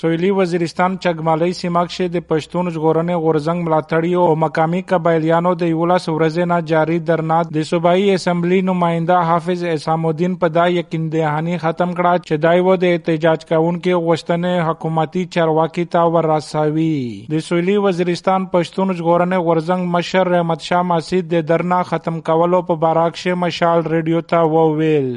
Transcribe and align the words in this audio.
سویلی 0.00 0.28
وزیرستان 0.36 0.94
چګمالۍ 1.04 1.54
سیمه 1.56 1.80
کې 1.86 2.12
د 2.12 2.22
پښتون 2.28 2.68
ژغورنې 2.74 3.16
غورزنګ 3.24 3.64
ملاتړي 3.64 4.12
او 4.20 4.36
مقامی 4.44 4.78
قبایلیانو 4.92 5.50
د 5.62 5.68
یولاس 5.70 6.06
ورځې 6.08 6.48
نه 6.52 6.58
جاری 6.70 6.96
درنا 7.10 7.40
د 7.56 7.66
صوبایي 7.70 8.06
اسمبلی 8.12 8.60
نماینده 8.68 9.18
حافظ 9.30 9.64
اسام 9.72 10.06
الدین 10.10 10.38
په 10.44 10.52
دا 10.54 10.64
یقین 10.76 11.04
دهانی 11.16 11.58
ختم 11.64 11.92
کړه 11.98 12.22
چې 12.22 12.42
دای 12.44 12.64
و 12.68 12.78
د 12.84 12.94
احتجاج 12.96 13.44
کوونکو 13.50 14.00
غوښتنې 14.06 14.70
حکومتي 14.70 15.26
چارواکي 15.36 15.84
ته 15.96 16.06
ورساوي 16.16 16.96
د 17.34 17.44
سویلی 17.50 17.76
وزیرستان 17.88 18.48
پښتون 18.56 18.94
ژغورنې 19.02 19.46
غورزنګ 19.50 19.94
مشر 19.98 20.32
رحمت 20.36 20.66
شاه 20.70 20.88
ماسید 20.94 21.30
د 21.34 21.46
درنا 21.52 21.82
ختم 21.92 22.24
کولو 22.30 22.62
په 22.72 22.82
باراکشه 22.86 23.38
مشال 23.44 23.86
ریډیو 23.96 24.26
ته 24.34 24.42
وویل. 24.56 25.12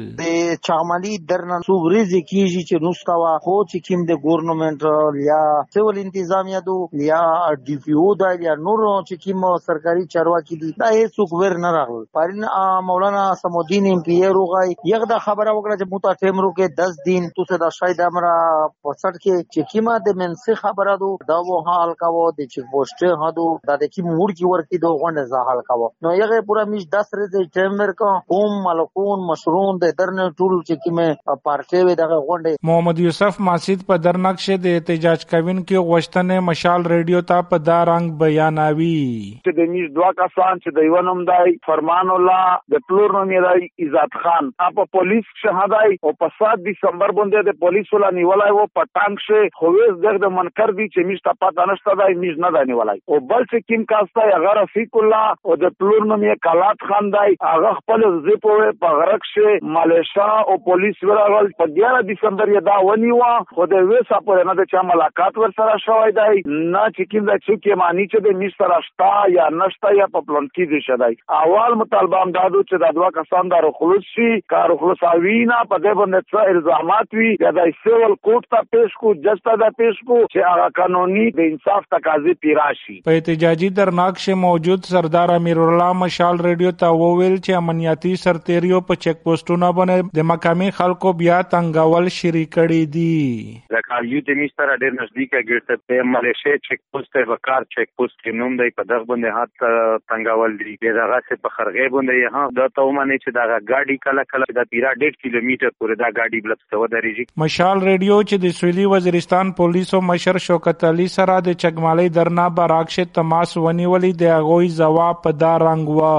د 0.54 0.58
چغمالي 0.66 1.12
درنا 1.30 1.56
څو 1.66 1.74
ورځې 1.84 2.20
کیږي 2.30 2.62
چې 2.68 2.82
نوستوا 2.86 3.30
خو 3.44 3.54
چې 3.70 3.78
کیم 3.86 4.02
د 4.10 4.18
ګورنمنت 4.24 4.82
یا 5.28 5.38
سیول 5.76 5.96
انتظامیه 6.02 6.60
دو 6.66 6.76
یا 7.06 7.22
ډي 7.64 7.76
پی 7.86 7.96
او 8.02 8.04
دا 8.20 8.28
یا 8.46 8.54
نور 8.66 8.82
چې 9.08 9.14
کیم 9.24 9.46
سرکاري 9.68 10.04
چارواکي 10.14 10.58
دي 10.60 10.70
دا 10.82 10.90
هیڅ 10.96 11.16
څوک 11.16 11.30
نه 11.64 11.72
راغل. 11.76 12.04
پرین 12.18 12.46
مولانا 12.90 13.24
سم 13.40 13.56
الدین 13.62 13.88
ام 13.92 14.02
پی 14.08 14.18
روغای 14.36 14.76
یغه 14.90 15.08
دا 15.14 15.18
خبره 15.26 15.54
وکړه 15.56 15.76
چې 15.80 15.90
موتا 15.94 16.12
ټیم 16.22 16.44
رو 16.44 16.52
کې 16.58 16.66
10 16.82 17.02
دن 17.08 17.26
تو 17.38 17.48
سے 17.50 17.58
دا 17.64 17.72
شاید 17.78 18.04
امرا 18.06 18.36
پسټ 18.82 19.14
کې 19.22 19.34
چې 19.52 19.72
کیما 19.72 19.96
د 20.06 20.20
منسي 20.22 20.56
خبره 20.62 20.96
دو، 21.02 21.10
دا 21.32 21.40
و 21.48 21.60
حال 21.70 21.96
کاوه 22.04 22.30
د 22.38 22.52
چیک 22.54 22.70
پوسټ 22.76 23.20
هادو 23.24 23.48
دا 23.72 23.78
د 23.82 23.94
کی 23.96 24.06
مور 24.12 24.36
کی 24.38 24.48
ورکی 24.52 24.82
دو 24.86 24.94
غونډه 25.02 25.34
زه 25.34 25.44
حال 25.50 25.64
کاوه 25.72 25.92
نو 26.08 26.14
یغه 26.20 26.40
پورا 26.52 26.66
میش 26.76 26.88
10 26.96 27.12
ورځې 27.16 27.52
ټیم 27.58 27.84
ورکا 27.84 28.14
قوم 28.34 28.56
ملکون، 28.70 29.28
مشرون 29.32 29.84
د 29.86 29.94
درنه 30.02 30.30
ټول 30.44 30.56
چې 30.68 30.76
کیمه 30.84 31.36
پارټي 31.48 31.82
وي 31.88 31.94
دغه 32.00 32.16
غونډه 32.28 32.70
محمد 32.70 32.98
یوسف 33.02 33.38
ماسید 33.48 33.84
په 33.90 34.00
درنښ 34.06 34.64
د 34.64 34.74
احتجاج 34.78 35.24
کوونکو 35.32 35.84
غوښتنې 35.90 36.46
مشال 36.48 36.86
ریډیو 36.92 37.22
ته 37.30 37.46
په 37.52 37.60
دا 37.68 37.78
رنګ 37.90 38.18
بیانوي. 38.22 38.98
چې 39.46 39.56
د 39.60 39.70
میز 39.74 39.88
دوا 39.98 40.10
کسان 40.20 40.60
چې 40.62 40.76
د 40.78 40.88
یو 40.88 41.02
نوم 41.08 41.22
دی 41.30 41.54
فرمان 41.68 42.12
الله 42.16 42.58
د 42.74 42.84
پلور 42.90 43.14
نوم 43.18 43.32
دی 43.46 43.70
عزت 43.86 44.18
خان. 44.24 44.50
په 44.80 44.86
پولیس 44.96 45.32
شهادای 45.44 45.98
او 46.02 46.14
په 46.24 46.30
7 46.42 46.64
دسمبر 46.68 47.14
باندې 47.20 47.48
د 47.48 47.58
پولیس 47.64 47.94
ولا 47.96 48.10
نیولای 48.18 48.52
وو 48.58 48.66
په 48.80 48.86
ټانک 49.00 49.24
شه. 49.28 49.50
خویز 49.62 49.96
دغه 50.06 50.24
د 50.26 50.34
منکر 50.40 50.74
دی 50.80 50.88
چې 50.88 51.10
میز 51.12 51.24
ته 51.28 51.40
پاتہ 51.44 51.68
نشته 51.72 51.96
دی 52.02 52.20
میز 52.26 52.42
نه 52.46 52.52
دی 52.58 52.64
نیولای. 52.72 53.02
او 53.08 53.22
بل 53.32 53.48
چې 53.50 53.68
کیم 53.72 53.88
کاستا 53.94 54.28
هغه 54.30 54.54
رفیق 54.60 55.00
الله 55.02 55.34
او 55.48 55.58
د 55.64 55.76
پلور 55.78 56.08
نوم 56.12 56.28
یې 56.28 56.46
کالات 56.48 56.88
خان 56.90 57.12
دی. 57.16 57.40
هغه 57.52 57.74
خپل 57.80 58.08
زیپو 58.28 58.58
په 58.84 58.94
غرق 59.02 59.30
شه 59.32 59.58
مالیشا 59.78 60.30
او 60.52 60.56
پولیس 60.68 61.02
ورغل 61.10 61.50
په 61.62 61.70
11 61.78 62.08
دسمبر 62.10 62.52
یې 62.54 62.66
دا 62.70 62.76
ونیوا 62.88 63.32
خو 63.54 63.66
د 63.74 63.84
وېسا 63.90 64.20
په 64.28 64.46
نه 64.50 64.54
د 64.60 64.70
چا 64.74 64.82
ملاقات 64.90 65.40
ور 65.42 65.54
سره 65.60 65.78
شوی 65.86 66.14
دی. 66.18 66.42
نه 66.48 66.84
چې 66.96 67.02
کوم 67.14 67.28
د 67.30 67.42
څوک 67.46 67.68
معنی 67.82 68.06
چې 68.12 68.26
د 68.26 68.38
میس 68.42 68.56
سره 68.62 68.80
شتا 68.88 69.12
یا 69.36 69.48
نشتا 69.60 69.92
یا 69.98 70.06
په 70.16 70.26
پلان 70.28 70.48
کې 70.50 70.72
دي 70.72 70.80
شدای 70.88 71.16
اول 71.40 71.78
مطالبه 71.82 72.22
هم 72.24 72.34
دادو 72.38 72.62
چې 72.62 72.82
د 72.84 72.96
دوا 72.98 73.10
کسان 73.18 73.52
دارو 73.54 73.72
خلوص 73.80 74.10
شي، 74.14 74.30
کار 74.54 74.74
خلوص 74.82 75.04
اوینا 75.12 75.60
په 75.72 75.78
دې 75.84 75.92
باندې 76.00 76.20
څه 76.30 76.40
الزامات 76.54 77.18
وي؟ 77.20 77.30
یا 77.46 77.52
د 77.58 77.72
سیول 77.82 78.16
کوټ 78.28 78.50
ته 78.56 78.70
پیش 78.76 78.96
کو 79.02 79.14
جستا 79.28 79.56
د 79.64 79.76
پیش 79.82 80.00
کو 80.10 80.20
چې 80.22 80.48
هغه 80.50 80.68
قانوني 80.80 81.26
د 81.38 81.50
انصاف 81.52 81.88
تقاضي 81.96 82.36
پیراشي 82.46 82.96
په 83.08 83.18
احتجاجي 83.18 83.70
درناک 83.80 84.22
شه 84.26 84.40
موجود، 84.44 84.90
سردار 84.92 85.34
امیر 85.36 85.62
الله 85.66 85.98
مشال 86.04 86.42
ریډیو 86.48 86.74
ته 86.84 86.92
وویل 87.02 87.36
چې 87.36 87.62
امنیتي 87.62 88.14
سرتیریو 88.24 88.82
په 88.90 89.02
چیک 89.06 89.22
پوسټونو 89.28 89.72
باندې 89.80 90.13
د 90.16 90.26
مقامی 90.30 90.70
خلکو 90.74 91.12
بیا 91.20 91.36
تنګول 91.52 92.08
شری 92.16 92.42
کړی 92.56 92.82
دي. 92.96 93.54
د 93.76 93.80
کالیو 93.86 94.20
د 94.26 94.36
میستر 94.40 94.70
ډېر 94.74 94.92
نزدیک 94.98 95.32
ګرځي 95.38 95.76
په 95.92 96.04
ملیشه 96.10 96.58
چیک 96.66 96.80
پوسټ 96.96 97.30
په 97.30 97.38
کار 97.48 97.66
چیک 97.76 97.88
پوسټ 98.00 98.26
کې 98.26 98.36
نوم 98.42 98.54
دی 98.60 98.68
په 98.80 98.86
دغه 98.90 99.08
باندې 99.08 99.30
هات 99.38 100.04
تنګول 100.12 100.54
دي. 100.60 100.74
دغه 100.84 101.18
څه 101.28 101.40
په 101.46 101.54
خرغې 101.56 101.94
باندې 101.94 102.36
ها 102.36 102.44
دا 102.58 102.66
ته 102.76 102.94
معنی 102.98 103.18
چې 103.22 103.36
دا 103.38 103.46
گاډي 103.72 103.96
کله 104.06 104.24
کله 104.34 104.56
د 104.58 104.68
پیرا 104.74 104.92
1.5 104.98 105.18
کیلومتر 105.24 105.74
پورې 105.78 106.02
دا 106.04 106.12
گاډي 106.20 106.42
بل 106.46 106.54
څه 106.58 106.82
ودرېږي. 106.84 107.42
مشال 107.44 107.82
ریډیو 107.88 108.20
چې 108.28 108.44
د 108.46 108.56
سویلی 108.60 108.86
وزیرستان 108.94 109.52
پولیسو 109.62 110.02
مشر 110.12 110.40
شوکت 110.46 110.86
علي 110.92 111.08
سره 111.16 111.40
د 111.48 111.58
چګمالي 111.64 112.14
درنا 112.20 112.46
براکشه 112.60 113.08
تماس 113.20 113.56
ونیولې 113.56 114.22
د 114.22 114.46
غوي 114.50 114.72
جواب 114.78 115.20
په 115.26 115.38
دا 115.42 115.52
رنگ 115.66 115.92
وا 115.98 116.14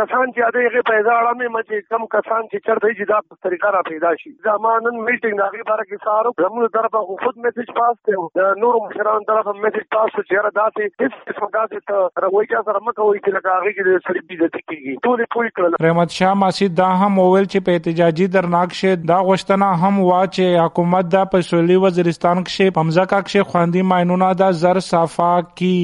کسان 0.00 0.32
چې 0.34 0.40
هغه 0.48 0.86
پیدا 0.94 1.18
اړه 1.18 1.32
مې 1.42 1.84
کم 1.94 2.08
کسان 2.16 2.48
چې 2.50 2.66
چرته 2.70 2.94
چې 2.96 3.12
دا 3.14 3.20
طریقه 3.48 3.72
را 3.76 3.82
پیدا 3.90 4.12
شي 4.22 4.32
زمانن 4.48 5.00
میټینګ 5.08 5.36
دغه 5.42 5.68
بار 5.70 5.84
کې 5.88 6.04
سارو 6.08 6.34
زموږ 6.42 6.74
طرفه 6.78 7.20
خود 7.24 7.40
میسج 7.46 7.74
پاس 7.80 7.96
ته 8.10 8.48
نور 8.64 8.80
مشران 8.86 9.28
طرفه 9.32 9.56
میسج 9.64 9.86
پاس 9.96 10.14
چې 10.18 10.44
را 10.46 10.54
داسې 10.60 10.82
هیڅ 11.04 11.12
قسم 11.30 11.52
داسې 11.58 11.78
ته 11.92 12.26
روي 12.26 12.46
چا 12.54 12.64
سره 12.70 12.84
مکه 12.88 13.08
وي 13.10 13.20
چې 13.24 13.38
لکه 13.38 13.56
هغه 13.56 13.74
کې 13.76 14.04
سړي 14.08 14.22
بي 14.28 14.40
کیږي 14.70 14.96
ټول 15.08 15.24
پوي 15.36 15.50
کړل 15.58 15.78
رحمت 15.88 16.16
شاه 16.18 16.34
ماسید 16.44 16.76
دا 16.80 16.88
هم 17.02 17.12
وویل 17.22 17.46
چې 17.52 17.68
په 17.68 17.78
احتجاجي 17.78 18.30
درناک 18.38 18.78
شه 18.80 19.02
دا 19.12 19.18
غوښتنه 19.28 19.84
هم 19.84 20.08
وا 20.08 20.22
چې 20.26 20.64
حکومت 20.66 21.12
د 21.14 21.28
پسولي 21.34 21.78
وزیرستان 21.84 22.42
کې 22.44 22.76
پمزا 22.80 23.04
کا 23.14 23.20
کې 23.28 23.52
خواندي 23.52 23.86
ماينونه 23.92 24.32
دا 24.42 24.50
زر 24.64 24.82
صفا 24.88 25.32
کی۔ 25.62 25.78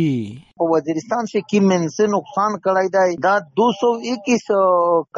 په 0.58 0.70
وزیرستان 0.72 1.24
کې 1.30 1.40
کی 1.50 1.60
منسه 1.70 2.06
نقصان 2.16 2.58
کړی 2.66 2.88
دی. 2.96 3.10
دا 3.26 3.34
221 3.60 4.50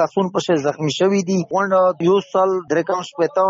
کسون 0.00 0.30
په 0.36 0.58
زخمی 0.66 0.92
شوی 0.98 1.22
دي. 1.30 1.38
وند 1.56 2.02
یو 2.08 2.18
سال 2.32 2.54
درکم 2.70 3.02
شپته 3.10 3.46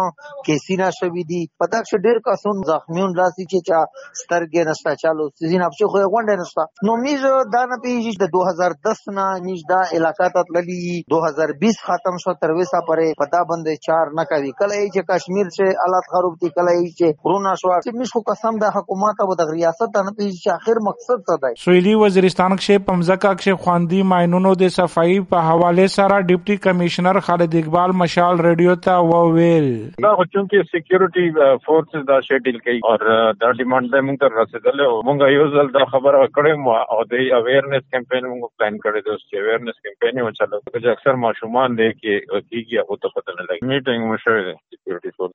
کیسینا 0.47 0.91
شوی 1.01 1.25
دي. 1.31 1.43
په 1.59 1.67
دا 1.73 1.81
چې 1.89 1.97
ډیر 2.07 2.19
کسون 2.29 2.63
زخمیون 2.71 3.17
راسي 3.21 3.45
چې 3.51 3.59
چا 3.69 3.81
سترګې 4.21 4.63
نشتا 4.71 4.95
چالو 5.03 5.29
سیزین 5.43 5.63
اپ 5.69 5.79
خو 5.93 6.03
غونډه 6.13 6.35
نشتا 6.43 6.65
نو 6.89 6.97
میز 7.05 7.25
دا 7.55 7.63
نه 7.71 7.77
پیږي 7.85 8.13
د 8.23 8.31
2010 8.37 9.17
نه 9.19 9.27
میز 9.47 9.65
دا 9.73 9.81
علاقہ 9.99 10.29
ته 10.37 10.45
تللی 10.51 10.79
2020 11.15 11.81
ختم 11.89 12.21
شو، 12.25 12.35
تر 12.43 12.55
وسه 12.59 12.83
پرې 12.89 13.19
پتا 13.23 13.43
باندې 13.51 13.85
چار 13.89 14.15
نه 14.21 14.25
کوي. 14.33 14.53
کله 14.61 14.81
چې 14.95 15.01
کشمیر 15.13 15.47
چې 15.57 15.65
حالات 15.83 16.11
خراب 16.15 16.39
دي، 16.45 16.53
کله 16.61 16.77
چې 16.99 17.07
کرونا 17.25 17.55
شو 17.63 17.73
چې 17.75 17.99
میز 18.03 18.15
خو 18.17 18.25
قسم 18.31 18.63
د 18.65 18.75
حکومت 18.77 19.25
او 19.27 19.29
د 19.43 19.53
ریاست 19.55 20.01
نه 20.07 20.13
پیږي 20.19 20.55
اخر 20.59 20.85
مقصد 20.91 21.27
څه 21.29 21.35
دی. 21.47 21.55
سویلی 21.79 21.95
وزیرستان 21.95 22.53
کې 22.53 22.85
پمزکا 22.87 23.31
کې 23.41 23.59
خواندي 23.65 23.99
ماينونو 24.13 24.51
د 24.61 24.71
صفائی 24.77 25.19
په 25.33 25.43
حواله 25.49 25.91
سره 25.97 26.17
ډیپټي 26.31 26.63
کمشنر 26.65 27.19
خالد 27.27 27.53
اقبال 27.61 27.93
مشال 27.99 28.41
ریډیو 28.47 28.75
ته 28.87 28.97
وویل. 29.11 29.69
دا 30.07 30.11
چونکې 30.23 30.65
سکیورټي 30.71 31.61
فورسز 31.67 32.01
uh, 32.01 32.09
دا 32.09 32.17
شیډل 32.29 32.59
کوي. 32.65 32.81
او 32.89 32.95
uh, 32.97 33.37
دا 33.45 33.51
ډیماند 33.61 33.93
به 33.93 34.03
موږ 34.09 34.25
ته 34.25 34.41
رسیدل 34.41 34.83
او 34.87 34.97
موږ 35.11 35.31
یو 35.35 35.47
ځل 35.53 35.71
دا 35.77 35.87
خبره 35.93 36.25
کړې 36.39 36.91
او 36.97 37.07
د 37.13 37.31
اویرنس 37.39 37.87
کمپاین 37.97 38.29
موږ 38.33 38.51
پلان 38.57 38.81
کړی 38.87 39.07
دی 39.09 39.17
چې 39.21 39.45
اویرنس 39.45 39.81
کمپاین 39.87 40.21
یو 40.23 40.35
چلو 40.41 40.63
چې 40.65 40.91
اکثر 40.97 41.23
ماشومان 41.27 41.79
دي 41.83 41.89
کې 41.93 42.43
کیږي 42.51 42.83
هغه 42.83 43.01
ته 43.07 43.15
پته 43.15 43.39
نه 43.39 43.49
لګي. 43.49 43.71
میټینګ 43.71 44.11
مو 44.11 44.21
شوی 44.27 44.45
دی. 44.49 44.59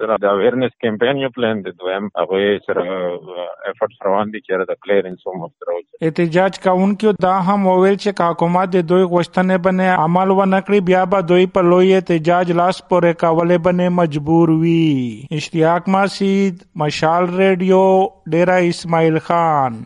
سکیورټي 0.03 0.13
فورس 0.13 0.21
دا 0.21 0.29
اویرنس 0.29 0.71
کمپاین 0.81 1.17
یو 1.17 1.29
پلان 1.29 1.61
دی. 1.65 1.71
دویم 1.71 2.09
هغه 2.15 2.59
سره 2.67 2.83
افورټس 3.71 4.05
روان 4.05 4.31
دي 4.33 4.39
چې 4.39 4.67
دا 4.67 4.73
کلیرنس 4.73 5.27
هم 5.27 5.47
سره 5.47 6.07
احتجاج 6.07 6.59
کوونکو 6.59 7.11
دا 7.25 7.33
هم 7.39 7.67
وویل 7.67 7.95
چې 7.95 8.29
حکومت 8.31 8.73
د 8.73 8.85
دوی 8.89 9.03
غوښتنې 9.03 9.57
باندې 9.67 10.05
عمل 10.05 10.31
و 10.31 10.45
نکړي 10.45 10.81
بیا 10.91 11.05
به 11.05 11.21
دوی 11.21 11.45
په 11.57 11.61
لوی 11.69 11.95
احتجاج 11.95 12.51
لاس 12.51 12.81
پورې 12.89 13.13
کولې 13.23 13.57
باندې 13.67 13.89
مجبور 14.01 14.49
وي. 14.49 15.27
اشتیاق 15.31 15.89
ماسید 15.97 16.63
مشال 16.85 17.29
ریډیو 17.37 17.83
ډیرا 18.37 18.55
اسماعیل 18.55 19.19
خان. 19.19 19.83